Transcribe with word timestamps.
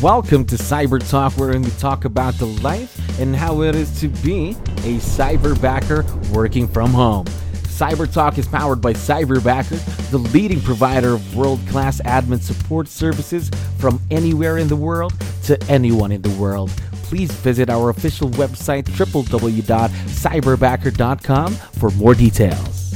Welcome 0.00 0.46
to 0.46 0.56
Cyber 0.56 1.06
Talk, 1.06 1.34
where 1.34 1.58
we 1.58 1.68
talk 1.72 2.06
about 2.06 2.32
the 2.34 2.46
life 2.46 3.20
and 3.20 3.36
how 3.36 3.60
it 3.60 3.74
is 3.74 4.00
to 4.00 4.08
be 4.08 4.52
a 4.52 4.96
cyberbacker 5.00 6.06
working 6.30 6.66
from 6.66 6.92
home. 6.92 7.26
Cyber 7.26 8.10
Talk 8.10 8.38
is 8.38 8.48
powered 8.48 8.80
by 8.80 8.94
Cyberbacker, 8.94 10.10
the 10.10 10.16
leading 10.16 10.62
provider 10.62 11.12
of 11.14 11.36
world 11.36 11.60
class 11.68 12.00
admin 12.06 12.40
support 12.40 12.88
services 12.88 13.50
from 13.76 14.00
anywhere 14.10 14.56
in 14.56 14.68
the 14.68 14.76
world 14.76 15.12
to 15.44 15.62
anyone 15.64 16.10
in 16.10 16.22
the 16.22 16.30
world. 16.30 16.70
Please 17.10 17.32
visit 17.32 17.68
our 17.68 17.90
official 17.90 18.30
website, 18.30 18.84
www.cyberbacker.com, 18.84 21.52
for 21.52 21.90
more 21.90 22.14
details. 22.14 22.94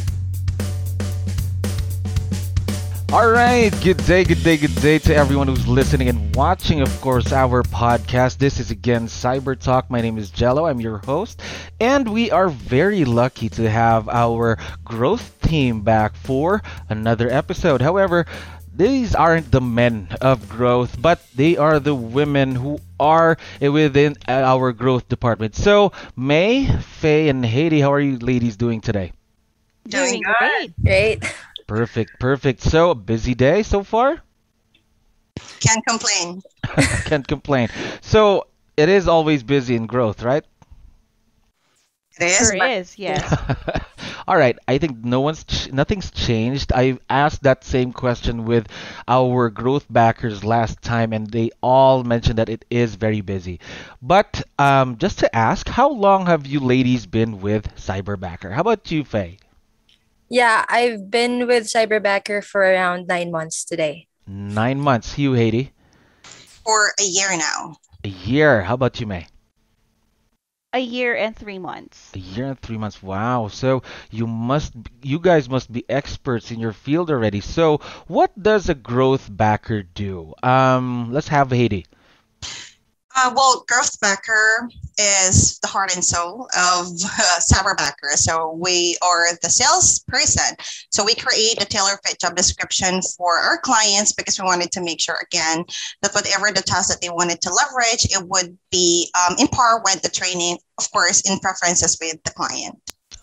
All 3.12 3.28
right, 3.28 3.70
good 3.82 3.96
day, 4.06 4.22
good 4.22 4.44
day, 4.44 4.56
good 4.56 4.74
day 4.76 5.00
to 5.00 5.14
everyone 5.14 5.48
who's 5.48 5.66
listening 5.66 6.08
and 6.08 6.34
watching, 6.36 6.80
of 6.80 7.00
course, 7.00 7.32
our 7.32 7.64
podcast. 7.64 8.38
This 8.38 8.60
is 8.60 8.70
again 8.70 9.08
Cyber 9.08 9.58
Talk. 9.58 9.90
My 9.90 10.00
name 10.00 10.16
is 10.16 10.30
Jello, 10.30 10.66
I'm 10.66 10.80
your 10.80 10.98
host, 10.98 11.42
and 11.80 12.12
we 12.12 12.30
are 12.30 12.48
very 12.48 13.04
lucky 13.04 13.48
to 13.48 13.68
have 13.68 14.08
our 14.08 14.58
growth 14.84 15.34
team 15.42 15.80
back 15.80 16.14
for 16.14 16.62
another 16.88 17.28
episode. 17.30 17.82
However, 17.82 18.26
these 18.76 19.14
aren't 19.14 19.50
the 19.50 19.60
men 19.60 20.08
of 20.20 20.48
growth, 20.48 21.00
but 21.00 21.20
they 21.34 21.56
are 21.56 21.78
the 21.80 21.94
women 21.94 22.54
who 22.56 22.80
are 22.98 23.36
within 23.60 24.16
our 24.28 24.72
growth 24.72 25.08
department. 25.08 25.54
So, 25.54 25.92
May, 26.16 26.66
Faye, 26.66 27.28
and 27.28 27.44
Haiti, 27.44 27.80
how 27.80 27.92
are 27.92 28.00
you 28.00 28.18
ladies 28.18 28.56
doing 28.56 28.80
today? 28.80 29.12
Doing 29.88 30.22
great. 30.22 30.74
Great. 30.84 31.24
Perfect, 31.66 32.18
perfect. 32.18 32.62
So, 32.62 32.90
a 32.90 32.94
busy 32.94 33.34
day 33.34 33.62
so 33.62 33.82
far? 33.84 34.22
Can't 35.60 35.84
complain. 35.86 36.42
Can't 37.04 37.26
complain. 37.26 37.68
So, 38.00 38.46
it 38.76 38.88
is 38.88 39.08
always 39.08 39.42
busy 39.42 39.76
in 39.76 39.86
growth, 39.86 40.22
right? 40.22 40.44
It 42.20 42.24
is. 42.26 42.36
Sure 42.36 42.56
but 42.58 42.70
is, 42.70 42.98
yes. 42.98 43.34
All 44.28 44.36
right, 44.36 44.58
I 44.66 44.78
think 44.78 45.04
no 45.04 45.20
one's 45.20 45.44
ch- 45.44 45.70
nothing's 45.72 46.10
changed. 46.10 46.72
I 46.72 46.98
asked 47.10 47.42
that 47.42 47.64
same 47.64 47.92
question 47.92 48.44
with 48.44 48.68
our 49.06 49.50
growth 49.50 49.86
backers 49.90 50.42
last 50.44 50.80
time, 50.82 51.12
and 51.12 51.26
they 51.30 51.50
all 51.60 52.04
mentioned 52.04 52.38
that 52.38 52.48
it 52.48 52.64
is 52.70 52.94
very 52.94 53.20
busy. 53.20 53.60
But 54.00 54.42
um, 54.58 54.96
just 54.98 55.18
to 55.20 55.34
ask, 55.36 55.68
how 55.68 55.90
long 55.90 56.26
have 56.26 56.46
you 56.46 56.60
ladies 56.60 57.06
been 57.06 57.40
with 57.40 57.74
Cyberbacker? 57.76 58.52
How 58.52 58.62
about 58.62 58.90
you, 58.90 59.04
Faye? 59.04 59.38
Yeah, 60.28 60.64
I've 60.68 61.10
been 61.10 61.46
with 61.46 61.64
Cyberbacker 61.64 62.42
for 62.44 62.62
around 62.62 63.06
nine 63.08 63.30
months 63.30 63.64
today. 63.64 64.08
Nine 64.26 64.80
months. 64.80 65.18
You, 65.18 65.32
Haiti? 65.34 65.72
For 66.64 66.92
a 66.98 67.04
year 67.04 67.36
now. 67.36 67.76
A 68.04 68.08
year. 68.08 68.62
How 68.62 68.74
about 68.74 69.00
you, 69.00 69.06
May? 69.06 69.26
A 70.74 70.78
year 70.78 71.16
and 71.16 71.34
three 71.34 71.58
months. 71.58 72.10
A 72.14 72.18
year 72.18 72.46
and 72.48 72.60
three 72.60 72.76
months. 72.76 73.02
Wow. 73.02 73.48
So 73.48 73.82
you 74.10 74.26
must, 74.26 74.74
you 75.02 75.18
guys 75.18 75.48
must 75.48 75.72
be 75.72 75.88
experts 75.88 76.50
in 76.50 76.60
your 76.60 76.74
field 76.74 77.10
already. 77.10 77.40
So 77.40 77.78
what 78.08 78.30
does 78.40 78.68
a 78.68 78.74
growth 78.74 79.26
backer 79.30 79.82
do? 79.82 80.34
Um, 80.42 81.12
let's 81.12 81.28
have 81.28 81.50
Haiti. 81.50 81.86
Uh, 83.16 83.32
well, 83.34 83.64
Growth 83.68 84.00
Backer 84.00 84.68
is 84.98 85.58
the 85.60 85.68
heart 85.68 85.94
and 85.94 86.04
soul 86.04 86.48
of 86.56 86.86
uh, 86.86 87.38
Cyberbacker. 87.40 88.14
So 88.14 88.58
we 88.60 88.96
are 89.02 89.26
the 89.40 89.50
salesperson. 89.50 90.56
So 90.90 91.04
we 91.04 91.14
create 91.14 91.62
a 91.62 91.66
tailor 91.66 91.98
fit 92.04 92.18
job 92.20 92.34
description 92.34 93.00
for 93.16 93.38
our 93.38 93.58
clients 93.58 94.12
because 94.12 94.38
we 94.38 94.44
wanted 94.44 94.72
to 94.72 94.82
make 94.82 95.00
sure, 95.00 95.16
again, 95.22 95.64
that 96.02 96.12
whatever 96.12 96.50
the 96.50 96.62
task 96.62 96.88
that 96.88 97.00
they 97.00 97.10
wanted 97.10 97.40
to 97.42 97.52
leverage, 97.52 98.04
it 98.06 98.26
would 98.28 98.58
be 98.70 99.10
um, 99.14 99.36
in 99.38 99.46
par 99.48 99.80
with 99.84 100.02
the 100.02 100.08
training, 100.08 100.58
of 100.78 100.90
course, 100.90 101.28
in 101.28 101.38
preferences 101.38 101.96
with 102.00 102.22
the 102.24 102.32
client. 102.32 102.78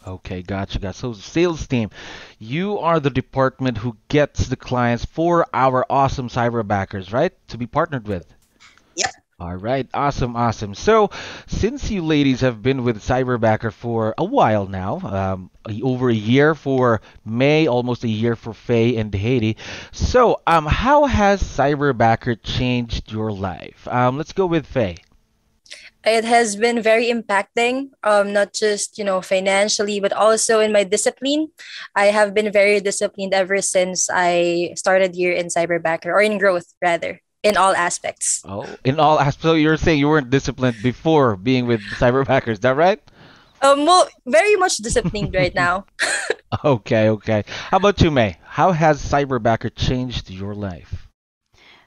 Okay, 0.08 0.42
gotcha, 0.42 0.80
gotcha. 0.80 0.98
So 0.98 1.14
sales 1.14 1.68
team, 1.68 1.90
you 2.40 2.80
are 2.80 3.00
the 3.00 3.10
department 3.10 3.78
who 3.78 3.98
gets 4.08 4.48
the 4.48 4.56
clients 4.56 5.06
for 5.06 5.46
our 5.54 5.86
awesome 5.90 6.30
cyberbackers, 6.30 7.12
right? 7.14 7.34
To 7.50 7.58
be 7.58 7.68
partnered 7.68 8.08
with. 8.08 8.34
All 9.42 9.56
right, 9.56 9.90
awesome, 9.92 10.36
awesome. 10.36 10.76
So, 10.76 11.10
since 11.48 11.90
you 11.90 12.04
ladies 12.06 12.42
have 12.42 12.62
been 12.62 12.84
with 12.84 13.02
Cyberbacker 13.02 13.74
for 13.74 14.14
a 14.16 14.24
while 14.24 14.68
now, 14.68 15.00
um, 15.02 15.50
over 15.82 16.12
a 16.12 16.14
year 16.14 16.54
for 16.54 17.02
May, 17.26 17.66
almost 17.66 18.04
a 18.04 18.08
year 18.08 18.36
for 18.36 18.54
Faye 18.54 18.98
and 18.98 19.12
Haiti. 19.12 19.58
So, 19.92 20.44
um, 20.46 20.68
how 20.68 21.08
has 21.08 21.42
Cyberbacker 21.42 22.38
changed 22.44 23.12
your 23.12 23.32
life? 23.32 23.88
Um, 23.88 24.16
let's 24.16 24.32
go 24.32 24.46
with 24.46 24.68
Faye. 24.68 24.98
It 26.06 26.24
has 26.24 26.56
been 26.56 26.80
very 26.80 27.10
impacting, 27.10 27.90
um, 28.04 28.34
not 28.34 28.54
just, 28.54 29.00
you 29.00 29.04
know, 29.04 29.22
financially, 29.22 30.00
but 30.00 30.14
also 30.14 30.60
in 30.60 30.72
my 30.72 30.84
discipline. 30.84 31.50
I 31.96 32.14
have 32.14 32.36
been 32.36 32.52
very 32.52 32.80
disciplined 32.80 33.34
ever 33.34 33.60
since 33.64 34.08
I 34.08 34.74
started 34.76 35.16
here 35.16 35.34
in 35.34 35.48
Cyberbacker, 35.48 36.14
or 36.14 36.22
in 36.22 36.38
growth, 36.38 36.76
rather, 36.80 37.22
in 37.44 37.58
all 37.58 37.76
aspects. 37.76 38.42
Oh, 38.46 38.66
in 38.84 39.00
all 39.00 39.20
aspects. 39.20 39.44
So 39.44 39.54
you're 39.54 39.78
saying 39.78 40.00
you 40.00 40.10
weren't 40.10 40.30
disciplined 40.30 40.78
before 40.82 41.36
being 41.36 41.68
with 41.68 41.82
Cyberbacker, 42.00 42.50
is 42.50 42.60
that 42.62 42.76
right? 42.76 43.02
Um, 43.62 43.86
well, 43.86 44.08
very 44.26 44.56
much 44.56 44.78
disciplined 44.78 45.34
right 45.34 45.54
now. 45.54 45.86
Okay, 46.66 47.08
okay. 47.10 47.46
How 47.48 47.78
about 47.78 48.02
you, 48.02 48.12
May? 48.12 48.38
How 48.44 48.74
has 48.74 49.02
Cyberbacker 49.02 49.74
changed 49.74 50.30
your 50.30 50.54
life? 50.54 51.08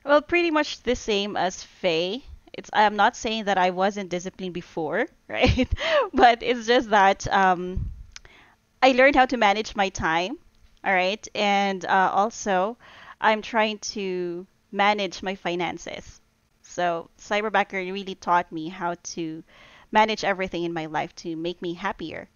Well, 0.04 0.22
pretty 0.22 0.50
much 0.50 0.82
the 0.82 0.96
same 0.96 1.36
as 1.36 1.62
Faye. 1.62 2.24
It's 2.54 2.70
I'm 2.72 2.96
not 2.96 3.14
saying 3.14 3.44
that 3.44 3.58
I 3.58 3.70
wasn't 3.70 4.08
disciplined 4.08 4.54
before, 4.54 5.06
right? 5.28 5.68
But 6.14 6.42
it's 6.42 6.66
just 6.66 6.90
that 6.90 7.28
um, 7.28 7.90
I 8.82 8.92
learned 8.92 9.16
how 9.16 9.26
to 9.26 9.36
manage 9.36 9.76
my 9.76 9.90
time, 9.90 10.38
all 10.82 10.94
right? 10.94 11.26
And 11.34 11.84
uh, 11.84 12.10
also, 12.14 12.78
I'm 13.20 13.42
trying 13.42 13.78
to 13.94 14.46
manage 14.74 15.22
my 15.22 15.36
finances. 15.36 16.20
So 16.62 17.10
Cyberbacker 17.18 17.92
really 17.92 18.16
taught 18.16 18.52
me 18.52 18.68
how 18.68 18.96
to 19.14 19.44
manage 19.92 20.24
everything 20.24 20.64
in 20.64 20.74
my 20.74 20.86
life 20.86 21.14
to 21.16 21.36
make 21.36 21.62
me 21.62 21.74
happier. 21.74 22.28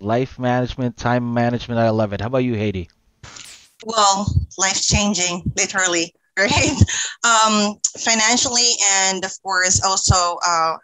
Life 0.00 0.38
management, 0.38 0.96
time 0.96 1.32
management, 1.34 1.80
I 1.80 1.90
love 1.90 2.12
it. 2.12 2.20
How 2.20 2.28
about 2.28 2.38
you, 2.44 2.54
Haiti? 2.54 2.90
Well, 3.84 4.26
life 4.58 4.80
changing, 4.82 5.52
literally, 5.56 6.14
right? 6.38 6.76
Um, 7.24 7.76
financially, 7.98 8.70
and 8.90 9.24
of 9.24 9.32
course, 9.42 9.82
also, 9.82 10.38
uh, 10.46 10.76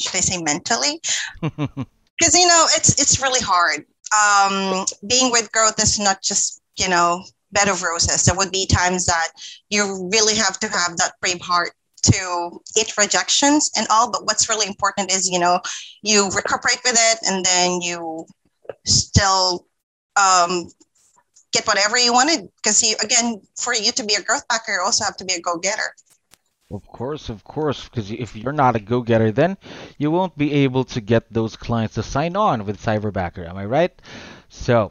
should 0.00 0.16
I 0.16 0.20
say 0.20 0.42
mentally? 0.42 1.00
Because 2.18 2.34
you 2.34 2.46
know, 2.46 2.66
it's 2.76 3.00
it's 3.00 3.20
really 3.22 3.40
hard. 3.40 3.86
Um, 4.14 4.86
being 5.08 5.30
with 5.32 5.52
growth 5.52 5.82
is 5.82 5.98
not 5.98 6.22
just 6.22 6.62
you 6.76 6.88
know 6.88 7.24
bed 7.54 7.68
of 7.68 7.82
roses. 7.82 8.24
There 8.24 8.36
would 8.36 8.52
be 8.52 8.66
times 8.66 9.06
that 9.06 9.28
you 9.70 10.08
really 10.12 10.34
have 10.34 10.58
to 10.60 10.68
have 10.68 10.96
that 10.98 11.12
brave 11.20 11.40
heart 11.40 11.72
to 12.02 12.60
eat 12.76 12.92
rejections 12.98 13.70
and 13.76 13.86
all. 13.90 14.10
But 14.10 14.26
what's 14.26 14.48
really 14.48 14.66
important 14.66 15.10
is 15.10 15.30
you 15.30 15.38
know 15.38 15.60
you 16.02 16.28
recuperate 16.30 16.80
with 16.84 16.98
it, 16.98 17.18
and 17.26 17.44
then 17.44 17.80
you 17.80 18.26
still 18.84 19.66
um, 20.16 20.68
get 21.52 21.66
whatever 21.66 21.96
you 21.96 22.12
wanted. 22.12 22.48
Because 22.56 22.82
you 22.82 22.96
again, 23.02 23.40
for 23.56 23.72
you 23.74 23.92
to 23.92 24.04
be 24.04 24.14
a 24.14 24.22
growth 24.22 24.46
backer, 24.48 24.72
you 24.72 24.82
also 24.84 25.04
have 25.04 25.16
to 25.16 25.24
be 25.24 25.34
a 25.34 25.40
go 25.40 25.58
getter. 25.58 25.94
Of 26.70 26.88
course, 26.88 27.28
of 27.28 27.44
course, 27.44 27.84
because 27.84 28.10
if 28.10 28.34
you're 28.34 28.52
not 28.52 28.74
a 28.74 28.80
go-getter, 28.80 29.30
then 29.30 29.58
you 29.98 30.10
won't 30.10 30.36
be 30.36 30.64
able 30.64 30.82
to 30.84 31.00
get 31.00 31.32
those 31.32 31.56
clients 31.56 31.94
to 31.94 32.02
sign 32.02 32.36
on 32.36 32.64
with 32.64 32.82
Cyberbacker. 32.82 33.46
Am 33.48 33.56
I 33.56 33.66
right? 33.66 33.92
So, 34.48 34.90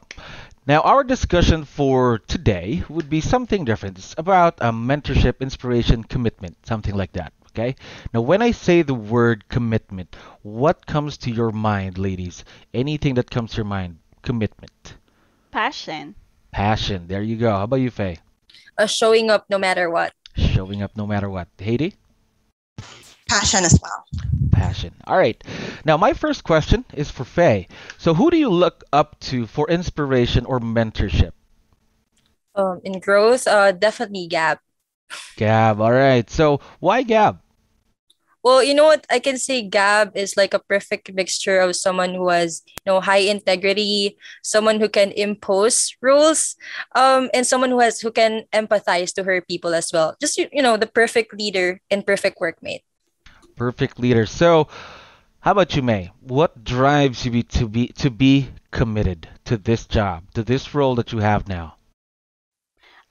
now 0.67 0.81
our 0.81 1.03
discussion 1.03 1.65
for 1.65 2.19
today 2.19 2.83
would 2.89 3.09
be 3.09 3.21
something 3.21 3.65
different. 3.65 3.97
It's 3.97 4.15
about 4.17 4.61
um, 4.61 4.87
mentorship, 4.87 5.39
inspiration, 5.41 6.03
commitment, 6.03 6.57
something 6.65 6.95
like 6.95 7.13
that. 7.13 7.33
Okay. 7.51 7.75
Now, 8.13 8.21
when 8.21 8.41
I 8.41 8.51
say 8.51 8.81
the 8.81 8.93
word 8.95 9.47
commitment, 9.49 10.15
what 10.41 10.85
comes 10.87 11.17
to 11.19 11.31
your 11.31 11.51
mind, 11.51 11.97
ladies? 11.97 12.43
Anything 12.73 13.13
that 13.15 13.29
comes 13.29 13.51
to 13.51 13.57
your 13.57 13.65
mind? 13.65 13.99
Commitment, 14.23 14.95
Passion. 15.51 16.15
passion. 16.51 17.07
There 17.07 17.21
you 17.21 17.35
go. 17.37 17.51
How 17.51 17.63
about 17.63 17.77
you, 17.77 17.89
Faye? 17.91 18.19
Uh, 18.77 18.85
showing 18.87 19.29
up 19.29 19.49
no 19.49 19.57
matter 19.59 19.89
what. 19.89 20.13
Showing 20.35 20.81
up 20.81 20.95
no 20.97 21.05
matter 21.07 21.29
what. 21.29 21.47
Haiti? 21.57 21.95
Passion 23.27 23.63
as 23.63 23.79
well. 23.81 24.05
Passion. 24.51 24.93
All 25.07 25.17
right. 25.17 25.41
Now, 25.85 25.97
my 25.97 26.13
first 26.13 26.43
question 26.43 26.85
is 26.93 27.09
for 27.09 27.23
Faye. 27.25 27.67
So, 27.97 28.13
who 28.13 28.29
do 28.29 28.37
you 28.37 28.49
look 28.49 28.83
up 28.93 29.19
to 29.31 29.47
for 29.47 29.69
inspiration 29.69 30.45
or 30.45 30.59
mentorship? 30.59 31.31
Um, 32.55 32.81
in 32.83 32.99
growth, 32.99 33.47
uh, 33.47 33.71
definitely 33.71 34.27
Gab. 34.27 34.59
Gab. 35.35 35.81
All 35.81 35.91
right. 35.91 36.29
So, 36.29 36.59
why 36.79 37.01
Gab? 37.03 37.39
Well, 38.43 38.61
you 38.61 38.73
know 38.75 38.83
what? 38.83 39.07
I 39.09 39.19
can 39.19 39.37
say 39.37 39.63
Gab 39.63 40.11
is 40.17 40.35
like 40.35 40.53
a 40.53 40.59
perfect 40.59 41.11
mixture 41.13 41.59
of 41.59 41.77
someone 41.77 42.13
who 42.13 42.27
has, 42.27 42.61
you 42.67 42.83
know, 42.85 42.99
high 42.99 43.23
integrity, 43.23 44.17
someone 44.43 44.81
who 44.81 44.89
can 44.89 45.13
impose 45.13 45.95
rules, 46.01 46.57
um, 46.93 47.29
and 47.33 47.47
someone 47.47 47.69
who 47.69 47.79
has 47.79 48.01
who 48.01 48.11
can 48.11 48.43
empathize 48.51 49.15
to 49.15 49.23
her 49.23 49.39
people 49.39 49.73
as 49.73 49.91
well. 49.93 50.17
Just 50.19 50.37
you, 50.37 50.49
you 50.51 50.61
know, 50.61 50.75
the 50.75 50.87
perfect 50.91 51.33
leader 51.33 51.79
and 51.89 52.05
perfect 52.05 52.37
workmate. 52.37 52.83
Perfect 53.55 53.99
leader. 53.99 54.25
So, 54.25 54.67
how 55.39 55.51
about 55.51 55.75
you, 55.75 55.81
May? 55.81 56.11
What 56.21 56.63
drives 56.63 57.25
you 57.25 57.43
to 57.43 57.67
be 57.67 57.87
to 57.87 58.09
be 58.09 58.49
committed 58.71 59.27
to 59.45 59.57
this 59.57 59.85
job, 59.85 60.23
to 60.33 60.43
this 60.43 60.73
role 60.73 60.95
that 60.95 61.11
you 61.11 61.19
have 61.19 61.47
now? 61.47 61.75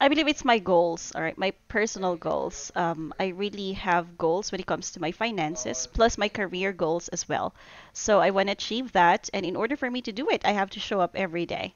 I 0.03 0.09
believe 0.09 0.27
it's 0.27 0.45
my 0.45 0.59
goals, 0.59 1.13
all 1.15 1.23
right, 1.23 1.39
my 1.39 1.53
personal 1.69 2.17
goals. 2.17 2.73
Um, 2.75 3.15
I 3.21 3.29
really 3.29 3.75
have 3.75 4.19
goals 4.19 4.51
when 4.51 4.61
it 4.61 4.67
comes 4.67 4.91
to 4.91 5.01
my 5.01 5.13
finances, 5.13 5.87
plus 5.87 6.19
my 6.19 6.29
career 6.29 6.73
goals 6.73 7.07
as 7.09 7.29
well. 7.29 7.55
So 7.93 8.19
I 8.19 8.31
want 8.31 8.49
to 8.49 8.53
achieve 8.53 8.91
that, 8.93 9.31
and 9.33 9.47
in 9.47 9.55
order 9.55 9.77
for 9.77 9.89
me 9.89 10.03
to 10.03 10.11
do 10.11 10.29
it, 10.29 10.45
I 10.45 10.51
have 10.53 10.71
to 10.71 10.81
show 10.81 11.01
up 11.01 11.15
every 11.15 11.47
day. 11.47 11.75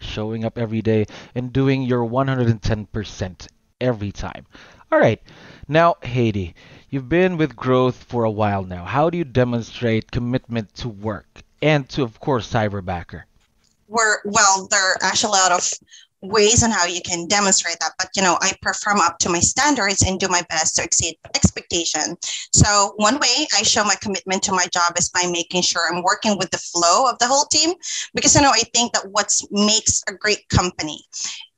Showing 0.00 0.44
up 0.44 0.58
every 0.58 0.82
day 0.82 1.06
and 1.32 1.52
doing 1.52 1.82
your 1.82 2.04
110% 2.04 3.46
every 3.80 4.10
time. 4.10 4.46
All 4.92 4.98
right. 4.98 5.22
Now, 5.68 5.96
Haiti, 6.02 6.54
you've 6.88 7.08
been 7.08 7.36
with 7.36 7.54
Growth 7.54 8.02
for 8.02 8.24
a 8.24 8.30
while 8.30 8.64
now. 8.64 8.84
How 8.84 9.08
do 9.08 9.16
you 9.16 9.24
demonstrate 9.24 10.10
commitment 10.10 10.74
to 10.76 10.88
work 10.88 11.42
and 11.62 11.88
to, 11.90 12.02
of 12.02 12.18
course, 12.18 12.52
Cyberbacker? 12.52 13.22
We're 13.86 14.18
well, 14.24 14.66
there 14.68 14.92
are 14.92 14.98
actually 15.00 15.38
a 15.38 15.42
lot 15.42 15.52
of 15.52 15.72
ways 16.22 16.62
on 16.62 16.70
how 16.70 16.84
you 16.84 17.00
can 17.02 17.26
demonstrate 17.26 17.78
that 17.80 17.92
but 17.98 18.08
you 18.14 18.22
know 18.22 18.36
i 18.40 18.52
perform 18.60 19.00
up 19.00 19.18
to 19.18 19.28
my 19.28 19.40
standards 19.40 20.02
and 20.02 20.20
do 20.20 20.28
my 20.28 20.42
best 20.50 20.76
to 20.76 20.82
exceed 20.82 21.16
expectation 21.34 22.16
so 22.52 22.92
one 22.96 23.18
way 23.18 23.46
i 23.56 23.62
show 23.62 23.82
my 23.84 23.94
commitment 24.02 24.42
to 24.42 24.52
my 24.52 24.66
job 24.72 24.92
is 24.98 25.08
by 25.08 25.24
making 25.30 25.62
sure 25.62 25.82
i'm 25.90 26.02
working 26.02 26.36
with 26.36 26.50
the 26.50 26.58
flow 26.58 27.08
of 27.10 27.18
the 27.18 27.26
whole 27.26 27.46
team 27.46 27.72
because 28.14 28.34
you 28.34 28.42
know 28.42 28.50
i 28.50 28.62
think 28.74 28.92
that 28.92 29.06
what 29.10 29.32
makes 29.50 30.02
a 30.08 30.12
great 30.12 30.46
company 30.48 31.02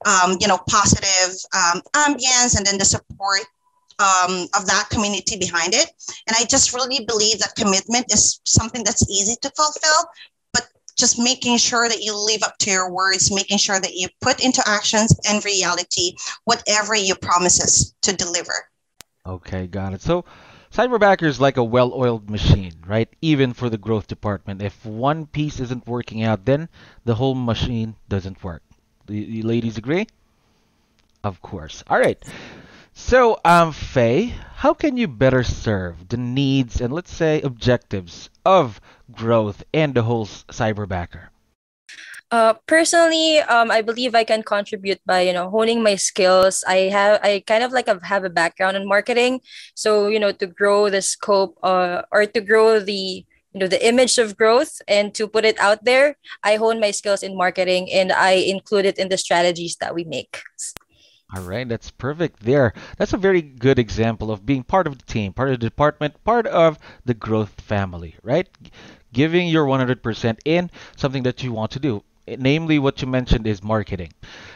um, 0.07 0.37
you 0.41 0.47
know 0.47 0.59
positive 0.69 1.37
um, 1.55 1.81
ambience 1.95 2.57
and 2.57 2.65
then 2.65 2.79
the 2.79 2.85
support 2.85 3.43
um, 3.99 4.49
of 4.57 4.67
that 4.67 4.89
community 4.91 5.39
behind 5.39 5.75
it. 5.75 5.91
And 6.27 6.37
I 6.39 6.45
just 6.45 6.75
really 6.75 7.05
believe 7.05 7.39
that 7.39 7.55
commitment 7.57 8.13
is 8.13 8.41
something 8.45 8.83
that's 8.85 9.09
easy 9.09 9.37
to 9.43 9.51
fulfill, 9.51 10.09
just 10.97 11.19
making 11.19 11.57
sure 11.59 11.89
that 11.89 12.03
you 12.03 12.15
live 12.17 12.43
up 12.43 12.59
to 12.59 12.71
your 12.71 12.91
words, 12.91 13.35
making 13.35 13.59
sure 13.59 13.81
that 13.81 13.95
you 13.95 14.09
put 14.21 14.43
into 14.45 14.63
actions 14.67 15.15
and 15.29 15.45
reality 15.45 16.15
whatever 16.45 16.95
you 16.95 17.15
promises 17.15 17.95
to 18.03 18.15
deliver. 18.15 18.53
Okay, 19.27 19.67
got 19.67 19.95
it. 19.95 20.03
So 20.03 20.25
Cyberbacker 20.73 21.25
is 21.25 21.41
like 21.41 21.59
a 21.59 21.65
well-oiled 21.65 22.31
machine, 22.31 22.73
right? 22.87 23.09
Even 23.21 23.53
for 23.53 23.69
the 23.69 23.79
growth 23.79 24.07
department. 24.07 24.63
If 24.63 24.87
one 24.87 25.27
piece 25.27 25.61
isn't 25.61 25.87
working 25.87 26.23
out, 26.23 26.47
then 26.47 26.69
the 27.05 27.15
whole 27.15 27.35
machine 27.35 27.95
doesn't 28.09 28.43
work. 28.43 28.63
Do 29.07 29.15
you 29.15 29.43
ladies 29.43 29.77
agree? 29.77 30.07
Of 31.23 31.43
course. 31.43 31.85
All 31.89 31.99
right. 31.99 32.23
So, 32.95 33.39
um, 33.45 33.73
Faye, 33.73 34.35
how 34.63 34.73
can 34.73 34.97
you 34.97 35.09
better 35.09 35.43
serve 35.43 36.07
the 36.07 36.17
needs 36.17 36.81
and 36.81 36.95
let's 36.95 37.13
say 37.13 37.43
objectives 37.43 38.31
of 38.47 38.81
growth 39.11 39.65
and 39.75 39.93
the 39.93 40.03
whole 40.07 40.25
cyberbacker? 40.25 41.35
Uh, 42.31 42.55
personally, 42.71 43.41
um, 43.51 43.73
I 43.73 43.83
believe 43.83 44.15
I 44.15 44.23
can 44.23 44.45
contribute 44.45 45.03
by 45.05 45.23
you 45.27 45.33
know 45.35 45.51
honing 45.51 45.83
my 45.83 45.97
skills. 45.97 46.63
I 46.63 46.95
have 46.95 47.19
I 47.27 47.43
kind 47.45 47.67
of 47.67 47.73
like 47.73 47.91
have 47.91 48.23
a 48.23 48.31
background 48.31 48.77
in 48.79 48.87
marketing, 48.87 49.41
so 49.75 50.07
you 50.07 50.23
know 50.23 50.31
to 50.31 50.47
grow 50.47 50.89
the 50.89 51.03
scope 51.03 51.59
uh, 51.67 52.07
or 52.15 52.25
to 52.31 52.41
grow 52.41 52.79
the 52.79 53.27
you 53.27 53.59
know 53.59 53.67
the 53.67 53.83
image 53.83 54.17
of 54.17 54.39
growth 54.39 54.79
and 54.87 55.13
to 55.19 55.27
put 55.27 55.45
it 55.45 55.59
out 55.59 55.83
there, 55.85 56.15
I 56.47 56.55
hone 56.55 56.79
my 56.79 56.95
skills 56.95 57.27
in 57.27 57.37
marketing 57.37 57.91
and 57.91 58.13
I 58.15 58.39
include 58.47 58.87
it 58.87 58.97
in 58.97 59.11
the 59.11 59.19
strategies 59.19 59.75
that 59.83 59.93
we 59.93 60.05
make. 60.05 60.39
All 61.35 61.43
right, 61.43 61.69
that's 61.69 61.91
perfect 61.91 62.41
there. 62.41 62.75
That's 62.97 63.13
a 63.13 63.17
very 63.17 63.43
good 63.43 63.79
example 63.79 64.31
of 64.31 64.47
being 64.47 64.63
part 64.63 64.87
of 64.87 64.99
the 64.99 65.05
team, 65.05 65.33
part 65.33 65.49
of 65.49 65.59
the 65.59 65.67
department, 65.67 66.23
part 66.25 66.47
of 66.47 66.79
the 67.05 67.15
growth 67.15 67.61
family, 67.61 68.17
right? 68.23 68.49
Giving 69.13 69.49
your 69.49 69.67
100% 69.67 70.39
in 70.45 70.71
something 70.97 71.25
that 71.25 71.43
you 71.43 71.53
want 71.53 71.73
to 71.73 71.81
do. 71.81 72.05
Namely, 72.27 72.79
what 72.79 73.03
you 73.03 73.09
mentioned 73.09 73.47
is 73.47 73.63
marketing. 73.63 74.13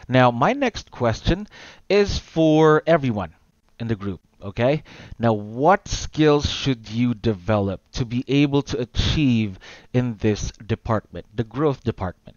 Now, 0.08 0.30
my 0.30 0.52
next 0.52 0.90
question 0.90 1.48
is 1.88 2.18
for 2.18 2.82
everyone 2.86 3.34
in 3.80 3.88
the 3.88 3.96
group, 3.96 4.20
okay? 4.42 4.84
Now, 5.18 5.32
what 5.32 5.88
skills 5.88 6.48
should 6.50 6.88
you 6.88 7.14
develop 7.14 7.80
to 7.92 8.04
be 8.04 8.22
able 8.28 8.62
to 8.62 8.80
achieve 8.80 9.58
in 9.92 10.16
this 10.18 10.52
department, 10.64 11.26
the 11.34 11.44
growth 11.44 11.82
department? 11.82 12.36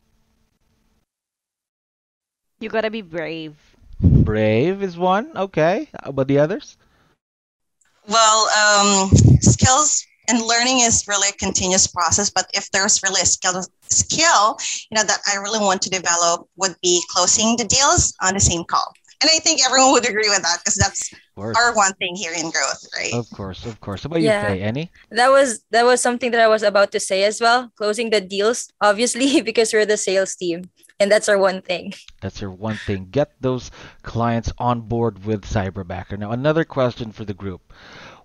You 2.60 2.70
gotta 2.70 2.90
be 2.90 3.02
brave. 3.02 3.56
Brave 4.00 4.82
is 4.82 4.98
one. 4.98 5.36
Okay. 5.36 5.90
How 6.04 6.12
about 6.12 6.28
the 6.28 6.40
others? 6.40 6.78
Well, 8.08 8.50
um, 8.50 9.10
skills 9.42 10.06
and 10.30 10.42
learning 10.42 10.80
is 10.80 11.06
really 11.08 11.30
a 11.30 11.34
continuous 11.34 11.88
process. 11.88 12.30
But 12.30 12.50
if 12.54 12.70
there's 12.72 13.02
really 13.04 13.22
a 13.22 13.26
skill, 13.26 13.62
skill, 13.90 14.58
you 14.90 14.96
know, 14.96 15.04
that 15.04 15.20
I 15.32 15.38
really 15.38 15.60
want 15.60 15.82
to 15.84 15.90
develop 15.90 16.48
would 16.58 16.76
be 16.82 17.02
closing 17.10 17.58
the 17.58 17.66
deals 17.66 18.14
on 18.22 18.36
the 18.36 18.40
same 18.40 18.64
call. 18.64 18.94
And 19.22 19.30
I 19.34 19.40
think 19.40 19.60
everyone 19.66 19.92
would 19.92 20.08
agree 20.08 20.30
with 20.30 20.42
that 20.44 20.60
because 20.64 20.76
that's 20.76 21.14
our 21.36 21.76
one 21.76 21.92
thing 21.96 22.16
here 22.16 22.32
in 22.32 22.52
growth, 22.52 22.88
right? 22.96 23.14
Of 23.14 23.30
course, 23.32 23.66
of 23.66 23.82
course. 23.82 24.04
How 24.04 24.08
about 24.08 24.22
yeah. 24.22 24.44
you, 24.44 24.48
Faye? 24.48 24.62
Any? 24.64 24.92
That 25.12 25.30
was 25.30 25.62
that 25.72 25.84
was 25.84 26.00
something 26.00 26.32
that 26.32 26.40
I 26.40 26.48
was 26.48 26.64
about 26.64 26.94
to 26.94 27.02
say 27.02 27.26
as 27.26 27.42
well. 27.42 27.70
Closing 27.76 28.12
the 28.12 28.22
deals, 28.22 28.72
obviously, 28.80 29.42
because 29.50 29.74
we're 29.74 29.86
the 29.86 29.98
sales 29.98 30.36
team 30.36 30.70
and 31.00 31.12
that's 31.12 31.30
our 31.30 31.38
one 31.38 31.62
thing. 31.62 31.94
That's 32.22 32.42
your 32.42 32.52
one 32.52 32.76
thing. 32.76 33.08
Get 33.12 33.34
those 33.42 33.72
clients 34.04 34.52
on 34.58 34.82
board 34.82 35.26
with 35.26 35.44
Cyberbacker. 35.46 36.18
Now, 36.18 36.32
another 36.32 36.66
question 36.66 37.12
for 37.12 37.26
the 37.26 37.34
group. 37.34 37.74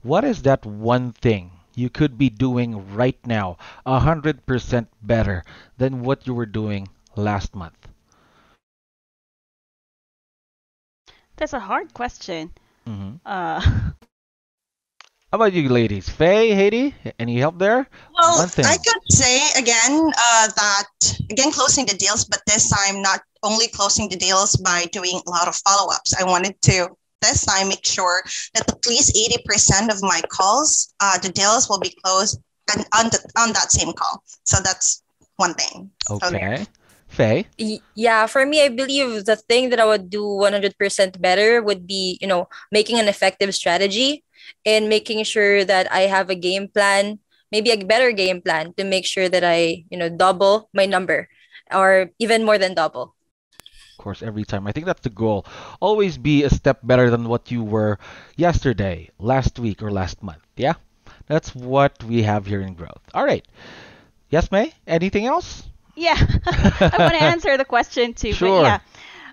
What 0.02 0.24
is 0.24 0.42
that 0.42 0.66
one 0.66 1.12
thing 1.12 1.52
you 1.74 1.88
could 1.90 2.18
be 2.18 2.30
doing 2.30 2.94
right 2.94 3.18
now 3.26 3.56
100% 3.86 4.86
better 5.02 5.44
than 5.78 6.02
what 6.02 6.26
you 6.26 6.34
were 6.34 6.46
doing 6.46 6.88
last 7.16 7.54
month? 7.54 7.88
That's 11.36 11.52
a 11.52 11.60
hard 11.60 11.94
question. 11.94 12.52
Mm-hmm. 12.86 13.16
Uh, 13.24 13.90
How 15.34 15.36
about 15.36 15.52
you 15.52 15.68
ladies? 15.68 16.08
Faye, 16.08 16.54
Haiti, 16.54 16.94
any 17.18 17.40
help 17.40 17.58
there? 17.58 17.88
Well, 18.16 18.40
I 18.40 18.76
could 18.76 19.02
say 19.10 19.42
again 19.58 20.12
uh, 20.16 20.48
that, 20.54 20.86
again, 21.28 21.50
closing 21.50 21.86
the 21.86 21.96
deals, 21.96 22.24
but 22.24 22.38
this 22.46 22.70
time 22.70 23.02
not 23.02 23.18
only 23.42 23.66
closing 23.66 24.08
the 24.08 24.14
deals 24.14 24.54
by 24.54 24.84
doing 24.92 25.20
a 25.26 25.28
lot 25.28 25.48
of 25.48 25.56
follow 25.56 25.92
ups. 25.92 26.14
I 26.14 26.22
wanted 26.22 26.54
to 26.70 26.86
this 27.20 27.44
time 27.46 27.66
make 27.66 27.84
sure 27.84 28.22
that 28.54 28.70
at 28.70 28.86
least 28.86 29.18
80% 29.44 29.92
of 29.92 30.00
my 30.02 30.20
calls, 30.28 30.94
uh, 31.00 31.18
the 31.18 31.30
deals 31.30 31.68
will 31.68 31.80
be 31.80 31.96
closed 32.04 32.38
and 32.72 32.86
on, 32.96 33.06
the, 33.06 33.18
on 33.36 33.52
that 33.54 33.72
same 33.72 33.92
call. 33.92 34.22
So 34.44 34.58
that's 34.62 35.02
one 35.34 35.54
thing. 35.54 35.90
Okay. 36.12 36.58
So 36.58 36.64
Faye? 37.14 37.46
Yeah, 37.94 38.26
for 38.26 38.44
me, 38.44 38.62
I 38.62 38.68
believe 38.68 39.24
the 39.24 39.36
thing 39.36 39.70
that 39.70 39.80
I 39.80 39.86
would 39.86 40.10
do 40.10 40.22
100% 40.22 40.74
better 41.20 41.62
would 41.62 41.86
be, 41.86 42.18
you 42.20 42.26
know, 42.26 42.48
making 42.70 42.98
an 42.98 43.08
effective 43.08 43.54
strategy 43.54 44.24
and 44.66 44.88
making 44.88 45.24
sure 45.24 45.64
that 45.64 45.90
I 45.92 46.10
have 46.10 46.28
a 46.28 46.34
game 46.34 46.68
plan, 46.68 47.20
maybe 47.50 47.70
a 47.70 47.78
better 47.84 48.12
game 48.12 48.42
plan 48.42 48.74
to 48.74 48.84
make 48.84 49.06
sure 49.06 49.28
that 49.28 49.44
I, 49.44 49.84
you 49.90 49.96
know, 49.96 50.08
double 50.08 50.68
my 50.74 50.86
number 50.86 51.28
or 51.72 52.10
even 52.18 52.44
more 52.44 52.58
than 52.58 52.74
double. 52.74 53.14
Of 53.94 53.98
course, 53.98 54.22
every 54.22 54.44
time. 54.44 54.66
I 54.66 54.72
think 54.72 54.86
that's 54.86 55.00
the 55.00 55.10
goal. 55.10 55.46
Always 55.80 56.18
be 56.18 56.42
a 56.42 56.50
step 56.50 56.80
better 56.82 57.08
than 57.10 57.28
what 57.28 57.50
you 57.50 57.62
were 57.62 57.98
yesterday, 58.36 59.08
last 59.18 59.58
week, 59.58 59.82
or 59.82 59.90
last 59.90 60.22
month. 60.22 60.42
Yeah? 60.56 60.74
That's 61.26 61.54
what 61.54 62.02
we 62.04 62.22
have 62.22 62.44
here 62.44 62.60
in 62.60 62.74
growth. 62.74 63.00
All 63.14 63.24
right. 63.24 63.46
Yes, 64.28 64.50
May? 64.50 64.74
Anything 64.86 65.26
else? 65.26 65.62
Yeah. 65.94 66.16
I 66.46 66.98
want 66.98 67.14
to 67.14 67.22
answer 67.22 67.56
the 67.56 67.64
question 67.64 68.14
too. 68.14 68.34
Sure. 68.34 68.56
But 68.56 68.56
yeah. 68.56 68.78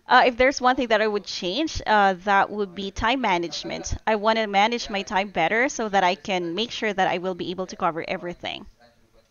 Uh, 0.08 0.24
if 0.26 0.38
there's 0.38 0.60
one 0.62 0.76
thing 0.76 0.88
that 0.88 1.02
I 1.02 1.08
would 1.08 1.24
change, 1.26 1.82
uh, 1.86 2.14
that 2.26 2.50
would 2.50 2.74
be 2.76 2.92
time 2.92 3.22
management. 3.22 3.96
I 4.08 4.16
want 4.16 4.38
to 4.38 4.48
manage 4.48 4.90
my 4.90 5.02
time 5.04 5.30
better 5.30 5.68
so 5.70 5.88
that 5.90 6.04
I 6.04 6.16
can 6.16 6.54
make 6.56 6.72
sure 6.72 6.94
that 6.94 7.08
I 7.08 7.18
will 7.20 7.36
be 7.36 7.52
able 7.52 7.66
to 7.68 7.76
cover 7.76 8.04
everything. 8.08 8.66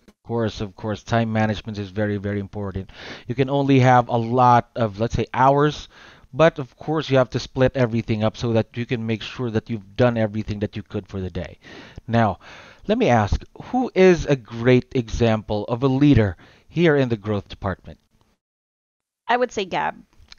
Of 0.09 0.23
course, 0.23 0.61
of 0.61 0.75
course, 0.77 1.03
time 1.03 1.33
management 1.33 1.79
is 1.79 1.91
very, 1.91 2.17
very 2.17 2.39
important. 2.41 2.91
You 3.27 3.35
can 3.35 3.49
only 3.51 3.81
have 3.81 4.09
a 4.09 4.17
lot 4.17 4.71
of, 4.75 4.99
let's 5.01 5.15
say, 5.15 5.27
hours, 5.33 5.89
but 6.33 6.59
of 6.59 6.77
course, 6.77 7.11
you 7.11 7.17
have 7.19 7.31
to 7.31 7.39
split 7.41 7.73
everything 7.77 8.23
up 8.23 8.37
so 8.37 8.53
that 8.53 8.77
you 8.77 8.85
can 8.87 9.07
make 9.07 9.23
sure 9.23 9.51
that 9.51 9.69
you've 9.71 9.97
done 9.97 10.17
everything 10.17 10.61
that 10.61 10.77
you 10.77 10.83
could 10.83 11.09
for 11.09 11.21
the 11.21 11.31
day. 11.31 11.59
Now, 12.07 12.39
let 12.87 12.99
me 12.99 13.09
ask 13.09 13.43
who 13.65 13.91
is 13.95 14.27
a 14.27 14.37
great 14.37 14.93
example 14.95 15.65
of 15.65 15.83
a 15.83 15.89
leader 15.89 16.37
here 16.71 16.97
in 16.97 17.11
the 17.11 17.17
growth 17.17 17.49
department? 17.49 17.99
I 19.29 19.37
would 19.37 19.53
say 19.53 19.65
Gab. 19.65 19.97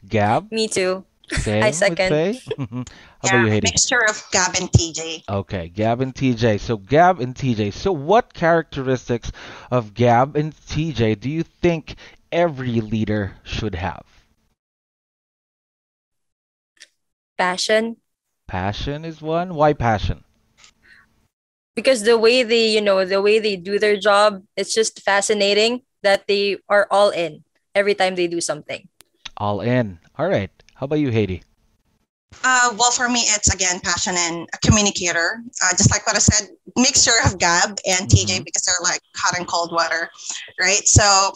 Gab? 0.08 0.50
Me 0.50 0.66
too. 0.66 1.04
Same 1.30 1.62
I 1.62 1.70
second. 1.70 2.10
Faye? 2.10 2.40
How 2.58 2.64
yeah, 2.66 3.30
about 3.30 3.44
you, 3.44 3.50
Haiti? 3.50 3.68
mixture 3.68 4.04
of 4.08 4.22
Gab 4.32 4.54
and 4.56 4.70
TJ. 4.70 5.22
Okay, 5.28 5.68
Gab 5.68 6.00
and 6.00 6.14
TJ. 6.14 6.58
So 6.58 6.76
Gab 6.76 7.20
and 7.20 7.34
TJ. 7.34 7.72
So 7.72 7.92
what 7.92 8.34
characteristics 8.34 9.30
of 9.70 9.94
Gab 9.94 10.36
and 10.36 10.54
TJ 10.66 11.20
do 11.20 11.30
you 11.30 11.42
think 11.42 11.94
every 12.30 12.80
leader 12.80 13.36
should 13.44 13.76
have? 13.76 14.04
Passion. 17.38 17.96
Passion 18.46 19.04
is 19.04 19.22
one. 19.22 19.54
Why 19.54 19.72
passion? 19.72 20.24
Because 21.74 22.02
the 22.02 22.18
way 22.18 22.42
they, 22.42 22.68
you 22.68 22.82
know, 22.82 23.04
the 23.06 23.22
way 23.22 23.38
they 23.38 23.56
do 23.56 23.78
their 23.78 23.96
job, 23.96 24.42
it's 24.56 24.74
just 24.74 25.00
fascinating 25.02 25.82
that 26.02 26.26
they 26.26 26.58
are 26.68 26.86
all 26.90 27.10
in 27.10 27.44
every 27.74 27.94
time 27.94 28.14
they 28.14 28.26
do 28.26 28.40
something. 28.40 28.88
All 29.36 29.60
in. 29.60 29.98
All 30.18 30.28
right. 30.28 30.50
How 30.74 30.84
about 30.84 30.98
you, 31.00 31.10
Haiti? 31.10 31.42
Uh, 32.44 32.74
well, 32.78 32.90
for 32.90 33.08
me, 33.08 33.20
it's 33.28 33.52
again 33.54 33.78
passion 33.80 34.14
and 34.16 34.48
a 34.54 34.58
communicator. 34.66 35.42
Uh, 35.62 35.70
just 35.76 35.90
like 35.90 36.06
what 36.06 36.16
I 36.16 36.18
said, 36.18 36.48
mixture 36.76 37.14
of 37.24 37.38
Gab 37.38 37.78
and 37.86 38.08
TJ 38.10 38.40
Mhm. 38.40 38.44
because 38.44 38.62
they're 38.62 38.82
like 38.82 39.00
hot 39.16 39.38
and 39.38 39.46
cold 39.46 39.70
water, 39.72 40.10
right? 40.58 40.86
So, 40.88 41.34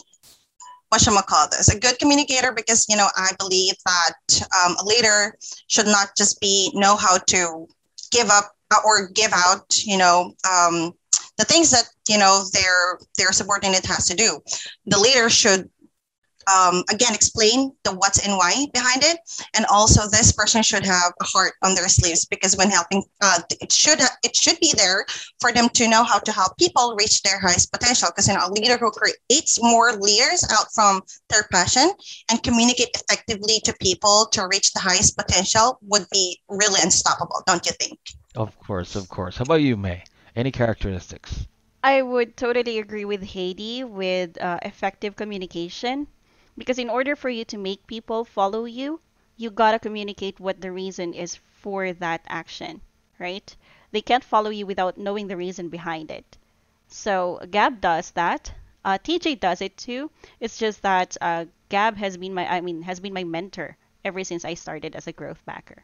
what 0.89 1.01
should 1.01 1.13
I 1.17 1.21
call 1.21 1.47
this? 1.49 1.69
A 1.69 1.79
good 1.79 1.99
communicator 1.99 2.51
because 2.51 2.85
you 2.89 2.95
know 2.97 3.07
I 3.15 3.31
believe 3.39 3.75
that 3.85 4.47
um, 4.57 4.75
a 4.79 4.83
leader 4.83 5.37
should 5.67 5.85
not 5.87 6.09
just 6.17 6.39
be 6.41 6.71
know 6.73 6.95
how 6.95 7.17
to 7.17 7.67
give 8.11 8.29
up 8.29 8.51
or 8.85 9.07
give 9.09 9.31
out, 9.33 9.77
you 9.85 9.97
know, 9.97 10.33
um, 10.49 10.91
the 11.37 11.45
things 11.45 11.71
that 11.71 11.85
you 12.07 12.17
know 12.17 12.45
their 12.53 12.99
their 13.17 13.31
subordinate 13.31 13.85
has 13.85 14.05
to 14.07 14.15
do. 14.15 14.39
The 14.85 14.99
leader 14.99 15.29
should 15.29 15.69
um, 16.47 16.83
again 16.91 17.13
explain 17.13 17.71
the 17.83 17.91
what's 17.91 18.25
and 18.25 18.37
why 18.37 18.67
behind 18.73 19.03
it 19.03 19.19
and 19.55 19.65
also 19.65 20.07
this 20.09 20.31
person 20.31 20.63
should 20.63 20.85
have 20.85 21.11
a 21.21 21.25
heart 21.25 21.53
on 21.61 21.75
their 21.75 21.89
sleeves 21.89 22.25
because 22.25 22.55
when 22.55 22.69
helping 22.69 23.03
uh, 23.21 23.39
it 23.61 23.71
should 23.71 23.99
it 24.23 24.35
should 24.35 24.59
be 24.59 24.73
there 24.77 25.05
for 25.39 25.51
them 25.51 25.67
to 25.69 25.87
know 25.87 26.03
how 26.03 26.19
to 26.19 26.31
help 26.31 26.57
people 26.57 26.95
reach 26.97 27.21
their 27.23 27.39
highest 27.39 27.71
potential 27.71 28.07
because 28.09 28.27
you 28.27 28.33
know 28.33 28.47
a 28.47 28.51
leader 28.51 28.77
who 28.77 28.91
creates 28.91 29.61
more 29.61 29.91
leaders 29.93 30.45
out 30.51 30.67
from 30.73 31.01
their 31.29 31.43
passion 31.51 31.91
and 32.29 32.41
communicate 32.43 32.89
effectively 32.95 33.59
to 33.63 33.73
people 33.81 34.27
to 34.31 34.47
reach 34.47 34.71
the 34.73 34.79
highest 34.79 35.17
potential 35.17 35.77
would 35.81 36.05
be 36.11 36.39
really 36.49 36.79
unstoppable 36.81 37.43
don't 37.45 37.65
you 37.65 37.73
think 37.73 37.99
Of 38.35 38.57
course, 38.59 38.95
of 38.95 39.09
course. 39.09 39.37
How 39.37 39.43
about 39.43 39.61
you, 39.61 39.75
May? 39.75 40.03
Any 40.37 40.51
characteristics? 40.53 41.47
I 41.83 42.01
would 42.03 42.37
totally 42.37 42.77
agree 42.77 43.05
with 43.05 43.23
Haiti 43.23 43.83
with 43.83 44.39
uh, 44.39 44.59
effective 44.61 45.15
communication 45.15 46.07
because 46.57 46.77
in 46.77 46.89
order 46.89 47.15
for 47.15 47.29
you 47.29 47.43
to 47.45 47.57
make 47.57 47.87
people 47.87 48.23
follow 48.23 48.65
you, 48.65 49.01
you 49.35 49.49
gotta 49.49 49.79
communicate 49.79 50.39
what 50.39 50.61
the 50.61 50.71
reason 50.71 51.13
is 51.13 51.35
for 51.35 51.91
that 51.93 52.21
action, 52.27 52.81
right? 53.19 53.55
They 53.91 54.01
can't 54.01 54.23
follow 54.23 54.51
you 54.51 54.67
without 54.67 54.97
knowing 54.97 55.27
the 55.27 55.37
reason 55.37 55.69
behind 55.69 56.11
it. 56.11 56.37
So 56.87 57.39
Gab 57.49 57.81
does 57.81 58.11
that. 58.11 58.53
Uh, 58.85 58.99
TJ 58.99 59.39
does 59.39 59.61
it 59.61 59.75
too. 59.77 60.11
It's 60.39 60.57
just 60.57 60.83
that 60.83 61.17
uh, 61.19 61.45
Gab 61.69 61.97
has 61.97 62.17
been 62.17 62.33
my, 62.33 62.47
I 62.47 62.61
mean, 62.61 62.83
has 62.83 62.99
been 62.99 63.13
my 63.13 63.23
mentor 63.23 63.77
ever 64.05 64.23
since 64.23 64.45
I 64.45 64.53
started 64.53 64.95
as 64.95 65.07
a 65.07 65.13
growth 65.13 65.43
backer. 65.45 65.83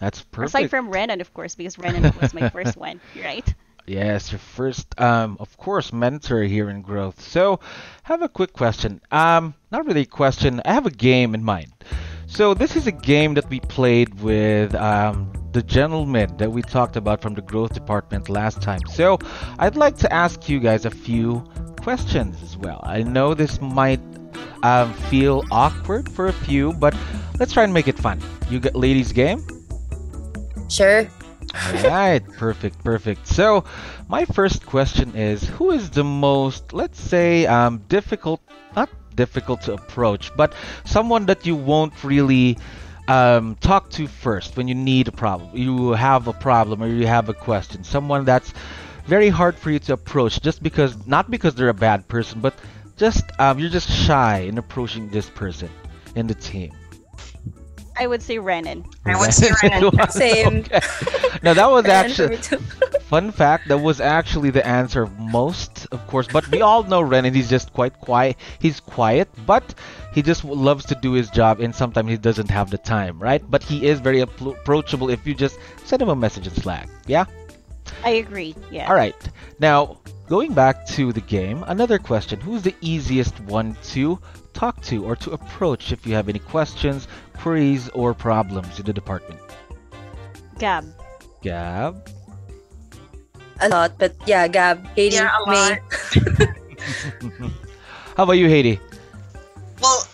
That's 0.00 0.22
perfect. 0.22 0.54
Aside 0.54 0.70
from 0.70 0.90
Renan, 0.90 1.20
of 1.20 1.32
course, 1.34 1.54
because 1.54 1.78
Renan 1.78 2.12
was 2.14 2.34
my 2.34 2.48
first 2.50 2.76
one, 2.76 3.00
right? 3.14 3.54
Yes, 3.86 4.32
your 4.32 4.38
first, 4.38 4.98
um, 4.98 5.36
of 5.40 5.56
course, 5.58 5.92
mentor 5.92 6.42
here 6.42 6.70
in 6.70 6.80
growth. 6.80 7.20
So, 7.20 7.60
have 8.04 8.22
a 8.22 8.28
quick 8.28 8.52
question. 8.52 9.00
Um, 9.10 9.54
not 9.70 9.86
really 9.86 10.02
a 10.02 10.06
question. 10.06 10.62
I 10.64 10.72
have 10.72 10.86
a 10.86 10.90
game 10.90 11.34
in 11.34 11.44
mind. 11.44 11.72
So 12.26 12.54
this 12.54 12.74
is 12.74 12.86
a 12.86 12.92
game 12.92 13.34
that 13.34 13.48
we 13.48 13.60
played 13.60 14.20
with 14.20 14.74
um, 14.74 15.32
the 15.52 15.62
gentleman 15.62 16.36
that 16.38 16.50
we 16.50 16.62
talked 16.62 16.96
about 16.96 17.22
from 17.22 17.34
the 17.34 17.42
growth 17.42 17.74
department 17.74 18.28
last 18.28 18.62
time. 18.62 18.80
So 18.90 19.18
I'd 19.58 19.76
like 19.76 19.96
to 19.98 20.12
ask 20.12 20.48
you 20.48 20.58
guys 20.58 20.84
a 20.84 20.90
few 20.90 21.44
questions 21.80 22.42
as 22.42 22.56
well. 22.56 22.80
I 22.82 23.02
know 23.02 23.34
this 23.34 23.60
might 23.60 24.00
um, 24.62 24.92
feel 24.94 25.44
awkward 25.50 26.10
for 26.10 26.26
a 26.26 26.32
few, 26.32 26.72
but 26.72 26.96
let's 27.38 27.52
try 27.52 27.62
and 27.62 27.74
make 27.74 27.88
it 27.88 27.98
fun. 27.98 28.20
You 28.50 28.58
got 28.58 28.74
ladies 28.74 29.12
game? 29.12 29.46
Sure. 30.68 31.08
All 31.52 31.90
right, 31.90 32.22
perfect, 32.36 32.82
perfect. 32.84 33.26
So, 33.26 33.64
my 34.08 34.24
first 34.24 34.64
question 34.66 35.14
is 35.16 35.44
who 35.48 35.70
is 35.70 35.90
the 35.90 36.04
most, 36.04 36.72
let's 36.72 37.00
say, 37.00 37.46
um, 37.46 37.82
difficult, 37.88 38.40
not 38.76 38.88
difficult 39.14 39.62
to 39.62 39.74
approach, 39.74 40.30
but 40.36 40.52
someone 40.84 41.26
that 41.26 41.46
you 41.46 41.56
won't 41.56 42.04
really 42.04 42.58
um, 43.08 43.56
talk 43.56 43.90
to 43.90 44.06
first 44.06 44.56
when 44.56 44.68
you 44.68 44.74
need 44.74 45.08
a 45.08 45.12
problem, 45.12 45.50
you 45.56 45.90
have 45.92 46.28
a 46.28 46.32
problem 46.32 46.82
or 46.82 46.86
you 46.86 47.06
have 47.06 47.28
a 47.28 47.34
question, 47.34 47.84
someone 47.84 48.24
that's 48.24 48.52
very 49.06 49.28
hard 49.28 49.56
for 49.56 49.70
you 49.70 49.78
to 49.80 49.92
approach 49.92 50.40
just 50.40 50.62
because, 50.62 51.06
not 51.06 51.30
because 51.30 51.54
they're 51.54 51.68
a 51.68 51.74
bad 51.74 52.08
person, 52.08 52.40
but 52.40 52.54
just 52.96 53.24
um, 53.38 53.58
you're 53.58 53.70
just 53.70 53.90
shy 53.90 54.38
in 54.38 54.58
approaching 54.58 55.08
this 55.10 55.28
person 55.30 55.68
in 56.14 56.26
the 56.26 56.34
team. 56.34 56.72
I 57.96 58.06
would 58.06 58.22
say 58.22 58.38
Renan. 58.38 58.84
I 59.04 59.18
would 59.18 59.32
say 59.32 59.50
Renan. 59.62 59.92
Same. 60.10 60.58
Okay. 60.58 60.80
Now 61.42 61.54
that 61.54 61.70
was 61.70 61.86
actually. 61.86 62.36
Fun 63.04 63.30
fact, 63.30 63.68
that 63.68 63.78
was 63.78 64.00
actually 64.00 64.50
the 64.50 64.66
answer 64.66 65.02
of 65.02 65.18
most, 65.18 65.86
of 65.92 66.04
course. 66.06 66.26
But 66.26 66.48
we 66.50 66.62
all 66.62 66.82
know 66.82 67.00
Renan, 67.02 67.34
he's 67.34 67.50
just 67.50 67.72
quite 67.72 68.00
quiet. 68.00 68.36
He's 68.58 68.80
quiet, 68.80 69.28
but 69.46 69.74
he 70.14 70.22
just 70.22 70.44
loves 70.44 70.84
to 70.86 70.94
do 70.96 71.12
his 71.12 71.28
job, 71.30 71.60
and 71.60 71.74
sometimes 71.74 72.08
he 72.08 72.16
doesn't 72.16 72.50
have 72.50 72.70
the 72.70 72.78
time, 72.78 73.18
right? 73.18 73.42
But 73.50 73.62
he 73.62 73.86
is 73.86 74.00
very 74.00 74.20
approachable 74.20 75.10
if 75.10 75.26
you 75.26 75.34
just 75.34 75.58
send 75.84 76.00
him 76.00 76.08
a 76.08 76.16
message 76.16 76.46
in 76.46 76.54
Slack. 76.54 76.88
Yeah? 77.06 77.26
I 78.02 78.10
agree. 78.10 78.54
Yeah. 78.70 78.88
All 78.88 78.96
right. 78.96 79.16
Now, 79.60 79.98
going 80.28 80.54
back 80.54 80.86
to 80.88 81.12
the 81.12 81.20
game, 81.20 81.62
another 81.66 81.98
question. 81.98 82.40
Who's 82.40 82.62
the 82.62 82.74
easiest 82.80 83.38
one 83.40 83.76
to 83.92 84.18
talk 84.54 84.80
to 84.82 85.04
or 85.04 85.16
to 85.16 85.32
approach 85.32 85.92
if 85.92 86.06
you 86.06 86.14
have 86.14 86.28
any 86.28 86.38
questions, 86.38 87.06
queries, 87.36 87.88
or 87.90 88.14
problems 88.14 88.78
in 88.78 88.86
the 88.86 88.92
department? 88.92 89.40
Gab. 90.58 90.84
Gab? 91.42 92.08
a 93.60 93.68
lot, 93.68 93.92
but 93.98 94.14
yeah, 94.26 94.48
Gab, 94.48 94.84
Haiti, 94.96 95.16
Yeah, 95.16 95.30
a 95.30 95.50
May. 95.50 95.70
lot. 95.70 95.78
How 98.16 98.24
about 98.24 98.32
you, 98.38 98.48
Haiti? 98.48 98.78
well 99.82 100.06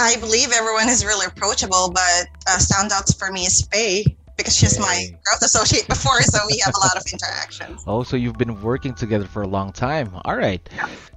i 0.00 0.16
believe 0.16 0.50
everyone 0.52 0.88
is 0.88 1.04
really 1.04 1.26
approachable 1.26 1.90
but 1.92 2.26
uh, 2.48 2.56
standouts 2.56 3.16
for 3.18 3.30
me 3.30 3.44
is 3.44 3.62
faye 3.70 4.02
because 4.36 4.56
she's 4.56 4.78
my 4.78 5.06
growth 5.24 5.42
associate 5.42 5.86
before 5.94 6.20
so 6.22 6.38
we 6.50 6.58
have 6.64 6.72
a 6.74 6.78
lot 6.80 6.96
of 6.96 7.04
interactions 7.12 7.82
Oh, 7.86 8.02
so 8.02 8.16
you've 8.16 8.38
been 8.38 8.60
working 8.62 8.94
together 8.94 9.26
for 9.26 9.42
a 9.42 9.46
long 9.46 9.72
time. 9.72 10.10
All 10.24 10.36
right. 10.36 10.66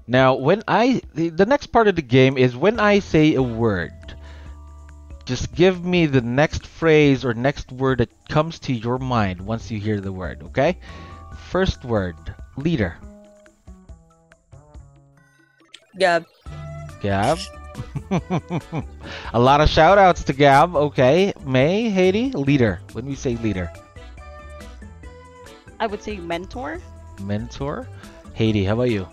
Now, 0.08 0.34
when 0.36 0.64
I 0.68 1.02
the, 1.14 1.30
the 1.30 1.46
next 1.46 1.68
part 1.68 1.88
of 1.88 1.96
the 1.96 2.02
game 2.02 2.38
is 2.38 2.56
when 2.58 2.80
I 2.80 3.00
say 3.00 3.36
a 3.36 3.42
word, 3.44 3.94
just 5.26 5.54
give 5.54 5.84
me 5.86 6.06
the 6.06 6.22
next 6.22 6.66
phrase 6.66 7.24
or 7.24 7.34
next 7.34 7.72
word 7.72 8.00
that 8.00 8.10
comes 8.30 8.60
to 8.60 8.74
your 8.74 8.98
mind 8.98 9.42
once 9.42 9.72
you 9.72 9.80
hear 9.80 10.00
the 10.00 10.12
word, 10.12 10.44
okay? 10.44 10.78
First 11.50 11.86
word, 11.86 12.16
leader. 12.58 12.98
Gab. 15.98 16.26
Gab. 17.02 17.38
a 19.34 19.40
lot 19.40 19.62
of 19.62 19.70
shout 19.70 19.98
outs 19.98 20.24
to 20.24 20.34
Gab, 20.34 20.76
okay? 20.76 21.34
May, 21.46 21.90
Haiti, 21.90 22.32
leader. 22.32 22.80
When 22.94 23.06
we 23.06 23.16
say 23.16 23.36
leader, 23.38 23.72
I 25.80 25.88
would 25.88 26.02
say 26.04 26.18
mentor. 26.18 26.80
mentor. 27.22 27.88
Haiti, 28.34 28.64
how 28.66 28.74
about 28.74 28.92
you? 28.92 29.08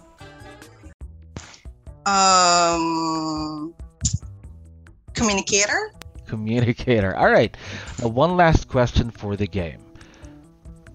um 2.09 3.75
communicator 5.19 5.93
Communicator. 6.29 7.17
All 7.17 7.31
right. 7.31 7.57
Now, 8.01 8.09
one 8.09 8.37
last 8.37 8.69
question 8.69 9.11
for 9.11 9.35
the 9.35 9.47
game. 9.47 9.81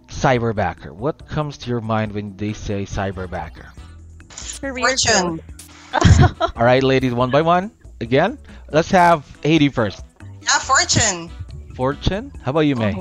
Cyberbacker. 0.07 0.91
What 0.91 1.27
comes 1.27 1.57
to 1.59 1.69
your 1.69 1.81
mind 1.81 2.11
when 2.13 2.37
they 2.37 2.53
say 2.53 2.85
cyberbacker? 2.85 3.73
Fortune. 4.29 5.41
All 6.55 6.63
right, 6.63 6.83
ladies, 6.83 7.13
one 7.13 7.31
by 7.31 7.41
one. 7.41 7.71
Again, 7.99 8.37
let's 8.71 8.91
have 8.91 9.25
Haiti 9.43 9.69
first. 9.69 10.05
yeah 10.41 10.59
fortune 10.59 11.29
Fortune. 11.75 12.31
How 12.43 12.51
about 12.51 12.61
you, 12.61 12.75
May? 12.75 12.93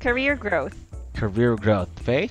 Career 0.00 0.36
growth. 0.36 0.76
Career 1.14 1.56
growth. 1.56 1.88
Faye? 2.00 2.30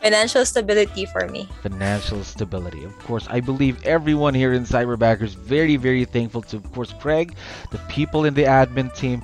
Financial 0.00 0.46
stability 0.46 1.04
for 1.06 1.28
me. 1.28 1.46
Financial 1.62 2.24
stability. 2.24 2.84
Of 2.84 2.98
course, 3.00 3.26
I 3.28 3.40
believe 3.40 3.84
everyone 3.84 4.32
here 4.32 4.54
in 4.54 4.64
Cyberbacker 4.64 5.22
is 5.22 5.34
very, 5.34 5.76
very 5.76 6.06
thankful 6.06 6.40
to, 6.42 6.56
of 6.56 6.72
course, 6.72 6.94
Craig, 7.00 7.36
the 7.70 7.78
people 7.88 8.24
in 8.24 8.32
the 8.32 8.44
admin 8.44 8.94
team. 8.94 9.22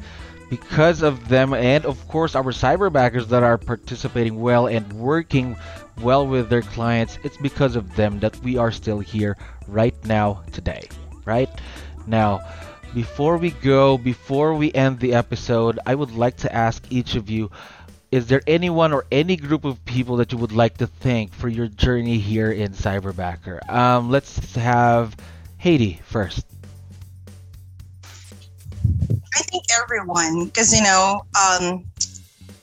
Because 0.50 1.02
of 1.02 1.28
them, 1.28 1.54
and 1.54 1.84
of 1.86 2.06
course, 2.06 2.36
our 2.36 2.52
cyberbackers 2.52 3.26
that 3.28 3.42
are 3.42 3.58
participating 3.58 4.40
well 4.40 4.68
and 4.68 4.92
working 4.92 5.56
well 6.02 6.26
with 6.26 6.50
their 6.50 6.62
clients, 6.62 7.18
it's 7.24 7.36
because 7.38 7.74
of 7.74 7.96
them 7.96 8.20
that 8.20 8.36
we 8.44 8.56
are 8.56 8.70
still 8.70 9.00
here 9.00 9.36
right 9.66 9.96
now 10.04 10.44
today. 10.52 10.88
Right? 11.24 11.50
Now, 12.06 12.42
before 12.94 13.38
we 13.38 13.50
go, 13.50 13.98
before 13.98 14.54
we 14.54 14.72
end 14.72 15.00
the 15.00 15.14
episode, 15.14 15.78
I 15.84 15.94
would 15.94 16.12
like 16.12 16.36
to 16.38 16.54
ask 16.54 16.86
each 16.90 17.16
of 17.16 17.28
you 17.28 17.50
is 18.16 18.26
there 18.28 18.40
anyone 18.46 18.94
or 18.94 19.04
any 19.12 19.36
group 19.36 19.66
of 19.66 19.84
people 19.84 20.16
that 20.16 20.32
you 20.32 20.38
would 20.38 20.52
like 20.52 20.78
to 20.78 20.86
thank 20.86 21.34
for 21.34 21.48
your 21.48 21.66
journey 21.66 22.16
here 22.16 22.50
in 22.50 22.72
Cyberbacker? 22.72 23.60
Um, 23.70 24.10
let's 24.10 24.54
have 24.54 25.14
Haiti 25.58 26.00
first. 26.06 26.46
I 29.34 29.42
think 29.42 29.64
everyone, 29.82 30.46
because 30.46 30.74
you 30.74 30.82
know, 30.82 31.20
um, 31.36 31.84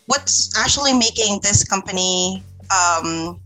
what's 0.08 0.58
actually 0.58 0.94
making 0.94 1.40
this 1.44 1.64
company 1.64 2.42
um, 2.72 3.40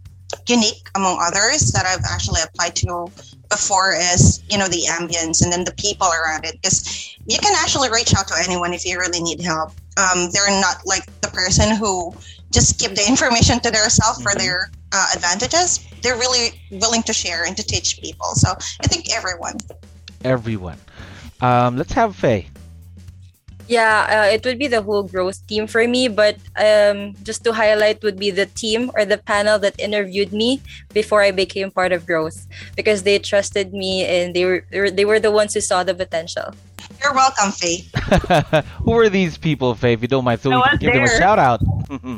unique 0.48 0.90
among 0.96 1.20
others 1.22 1.74
that 1.74 1.86
I've 1.86 2.06
actually 2.10 2.42
applied 2.42 2.76
to 2.78 3.12
before 3.50 3.94
is 3.94 4.44
you 4.50 4.58
know 4.58 4.68
the 4.68 4.84
ambience 4.89 5.44
and 5.44 5.51
then 5.51 5.63
the 5.63 5.74
people 5.74 6.08
around 6.08 6.46
it. 6.46 6.54
Because 6.54 7.16
you 7.25 7.38
can 7.39 7.54
actually 7.58 7.89
reach 7.89 8.16
out 8.16 8.27
to 8.30 8.36
anyone 8.44 8.74
if 8.74 8.86
you 8.86 8.98
really 8.98 9.22
need 9.22 9.42
help. 9.42 9.72
Um, 9.98 10.30
they're 10.32 10.50
not 10.62 10.86
like 10.86 11.06
the 11.22 11.30
person 11.30 11.75
who 11.75 12.13
just 12.51 12.80
keep 12.80 12.92
the 12.92 13.06
information 13.08 13.60
to 13.62 13.72
themselves 13.72 14.22
for 14.22 14.32
mm-hmm. 14.32 14.39
their 14.39 14.72
uh, 14.92 15.08
advantages. 15.16 15.86
They're 16.01 16.18
really 16.18 16.62
willing 16.72 17.04
to 17.04 17.13
share 17.13 17.46
and 17.46 17.58
to 17.58 17.63
teach 17.63 18.00
people. 18.01 18.36
So 18.36 18.54
i 18.82 18.88
think 18.88 19.13
everyone. 19.16 19.58
Everyone. 20.24 20.77
Um, 21.42 21.77
let's 21.77 21.94
have 21.94 22.16
faye 22.16 22.48
yeah, 23.67 24.25
uh, 24.25 24.33
it 24.33 24.45
would 24.45 24.59
be 24.59 24.67
the 24.67 24.81
whole 24.81 25.03
growth 25.03 25.45
team 25.47 25.67
for 25.67 25.88
me. 25.88 26.07
But 26.07 26.38
um, 26.55 27.15
just 27.24 27.43
to 27.43 27.53
highlight, 27.53 28.01
would 28.03 28.17
be 28.17 28.31
the 28.31 28.45
team 28.45 28.91
or 28.95 29.05
the 29.05 29.17
panel 29.17 29.59
that 29.59 29.79
interviewed 29.79 30.33
me 30.33 30.62
before 30.93 31.21
I 31.21 31.31
became 31.31 31.71
part 31.71 31.91
of 31.91 32.05
growth 32.05 32.47
because 32.75 33.03
they 33.03 33.19
trusted 33.19 33.74
me 33.74 34.05
and 34.05 34.33
they 34.33 34.45
were 34.45 34.65
they 34.91 35.05
were 35.05 35.19
the 35.19 35.31
ones 35.31 35.53
who 35.53 35.62
saw 35.62 35.83
the 35.83 35.93
potential. 35.93 36.53
You're 37.03 37.13
welcome, 37.13 37.51
Faye. 37.51 37.86
who 38.83 38.97
are 38.97 39.09
these 39.09 39.38
people, 39.38 39.75
Faye? 39.75 39.93
If 39.93 40.01
you 40.01 40.07
don't 40.07 40.24
mind, 40.24 40.41
so 40.41 40.50
we 40.50 40.62
can 40.63 40.77
give 40.77 40.93
there. 40.93 41.05
them 41.05 41.15
a 41.15 41.19
shout 41.19 41.39
out. 41.39 41.62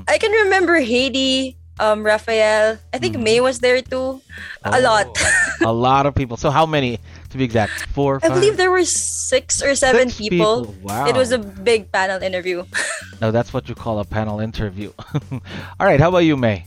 I 0.08 0.18
can 0.18 0.32
remember 0.32 0.80
Haiti, 0.80 1.58
um, 1.80 2.04
Raphael. 2.04 2.78
I 2.94 2.98
think 2.98 3.16
mm. 3.16 3.24
May 3.24 3.40
was 3.42 3.60
there 3.60 3.82
too. 3.82 3.98
Oh, 3.98 4.22
a 4.66 4.80
lot. 4.82 5.18
a 5.62 5.74
lot 5.74 6.06
of 6.06 6.16
people. 6.16 6.38
So 6.38 6.50
how 6.50 6.66
many? 6.66 7.00
To 7.30 7.38
be 7.38 7.44
exact. 7.44 7.88
Four. 7.94 8.20
I 8.24 8.30
believe 8.30 8.58
there 8.58 8.72
were 8.72 8.86
six 8.86 9.62
or 9.62 9.76
seven 9.76 10.10
six 10.10 10.18
people. 10.18 10.66
people. 10.66 10.76
Wow. 10.82 11.08
It 11.08 11.16
was 11.16 11.32
a 11.32 11.38
big 11.40 11.92
panel 11.92 12.22
interview. 12.22 12.66
no, 13.22 13.32
that's 13.32 13.54
what 13.54 13.70
you 13.70 13.76
call 13.76 14.00
a 14.00 14.06
panel 14.06 14.40
interview. 14.40 14.92
All 15.32 15.88
right, 15.88 16.00
how 16.00 16.10
about 16.10 16.26
you, 16.26 16.38
May? 16.38 16.66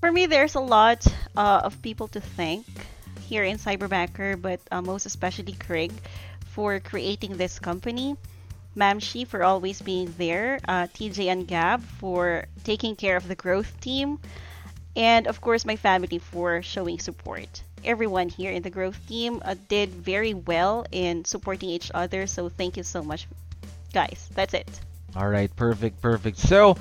For 0.00 0.12
me, 0.12 0.26
there's 0.26 0.54
a 0.54 0.60
lot 0.60 1.06
uh, 1.36 1.60
of 1.64 1.80
people 1.82 2.08
to 2.08 2.20
thank 2.20 2.66
here 3.20 3.44
in 3.44 3.58
Cyberbacker, 3.58 4.40
but 4.40 4.60
uh, 4.70 4.80
most 4.80 5.06
especially 5.06 5.52
Craig 5.52 5.92
for 6.46 6.80
creating 6.80 7.36
this 7.36 7.58
company. 7.58 8.16
Mamshi 8.76 9.26
for 9.26 9.42
always 9.42 9.82
being 9.82 10.14
there, 10.18 10.60
uh, 10.68 10.86
TJ 10.86 11.26
and 11.26 11.48
Gab 11.48 11.82
for 11.82 12.46
taking 12.62 12.94
care 12.94 13.16
of 13.16 13.26
the 13.26 13.34
growth 13.34 13.80
team, 13.80 14.20
and 14.94 15.26
of 15.26 15.40
course 15.40 15.64
my 15.64 15.74
family 15.74 16.18
for 16.18 16.62
showing 16.62 17.00
support 17.00 17.62
everyone 17.84 18.28
here 18.28 18.50
in 18.50 18.62
the 18.62 18.70
growth 18.70 18.98
team 19.06 19.42
uh, 19.44 19.54
did 19.68 19.90
very 19.90 20.34
well 20.34 20.86
in 20.92 21.24
supporting 21.24 21.70
each 21.70 21.90
other. 21.94 22.26
So 22.26 22.48
thank 22.48 22.76
you 22.76 22.82
so 22.82 23.02
much, 23.02 23.26
guys. 23.92 24.28
That's 24.34 24.54
it. 24.54 24.80
All 25.16 25.28
right, 25.28 25.54
perfect, 25.56 26.02
perfect. 26.02 26.38
So 26.38 26.76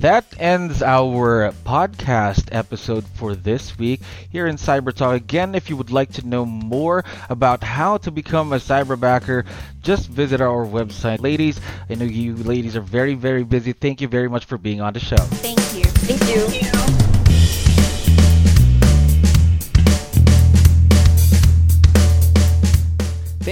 that 0.00 0.24
ends 0.38 0.80
our 0.80 1.52
podcast 1.66 2.48
episode 2.52 3.04
for 3.04 3.34
this 3.34 3.76
week 3.76 4.00
here 4.30 4.46
in 4.46 4.56
Cyber 4.56 4.94
Talk. 4.94 5.16
Again, 5.16 5.56
if 5.56 5.68
you 5.68 5.76
would 5.76 5.90
like 5.90 6.12
to 6.12 6.26
know 6.26 6.46
more 6.46 7.04
about 7.28 7.64
how 7.64 7.96
to 7.98 8.12
become 8.12 8.52
a 8.52 8.58
cyberbacker, 8.58 9.44
just 9.82 10.08
visit 10.08 10.40
our 10.40 10.64
website. 10.64 11.20
Ladies, 11.20 11.60
I 11.90 11.96
know 11.96 12.04
you 12.04 12.36
ladies 12.36 12.76
are 12.76 12.80
very, 12.80 13.14
very 13.14 13.42
busy. 13.42 13.72
Thank 13.72 14.00
you 14.00 14.08
very 14.08 14.28
much 14.28 14.44
for 14.44 14.56
being 14.56 14.80
on 14.80 14.92
the 14.92 15.00
show. 15.00 15.16
Thank 15.16 15.58
you. 15.74 15.84
Thank 15.84 16.20
you. 16.32 16.46
Thank 16.48 16.62
you. 16.62 16.73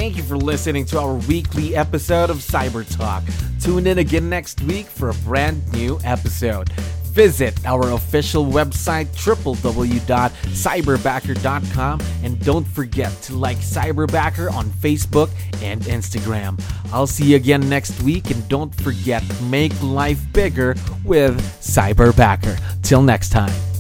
Thank 0.02 0.17
you 0.17 0.25
for 0.25 0.36
listening 0.36 0.84
to 0.86 0.99
our 0.99 1.15
weekly 1.15 1.76
episode 1.76 2.28
of 2.28 2.38
Cyber 2.38 2.84
Talk. 2.97 3.23
Tune 3.60 3.86
in 3.86 3.99
again 3.99 4.28
next 4.28 4.60
week 4.62 4.86
for 4.86 5.10
a 5.10 5.15
brand 5.15 5.73
new 5.73 6.00
episode. 6.02 6.71
Visit 7.12 7.65
our 7.65 7.93
official 7.93 8.45
website 8.45 9.06
www.cyberbacker.com 9.15 12.00
and 12.25 12.45
don't 12.45 12.67
forget 12.67 13.12
to 13.23 13.34
like 13.34 13.58
Cyberbacker 13.58 14.52
on 14.52 14.71
Facebook 14.71 15.30
and 15.62 15.82
Instagram. 15.82 16.60
I'll 16.93 17.06
see 17.06 17.26
you 17.26 17.36
again 17.36 17.69
next 17.69 18.02
week 18.02 18.32
and 18.32 18.49
don't 18.49 18.75
forget 18.75 19.23
make 19.45 19.80
life 19.84 20.21
bigger 20.32 20.75
with 21.04 21.41
Cyberbacker. 21.60 22.60
Till 22.82 23.02
next 23.02 23.28
time. 23.28 23.72